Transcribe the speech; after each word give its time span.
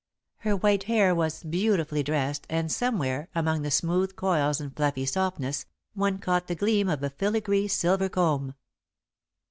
Her 0.39 0.55
white 0.57 0.85
hair 0.85 1.13
was 1.13 1.43
beautifully 1.43 2.01
dressed, 2.01 2.47
and 2.49 2.71
somewhere, 2.71 3.29
among 3.35 3.61
the 3.61 3.69
smooth 3.69 4.15
coils 4.15 4.59
and 4.59 4.75
fluffy 4.75 5.05
softness, 5.05 5.67
one 5.93 6.17
caught 6.17 6.47
the 6.47 6.55
gleam 6.55 6.89
of 6.89 7.03
a 7.03 7.11
filigree 7.11 7.67
silver 7.67 8.09
comb. 8.09 8.55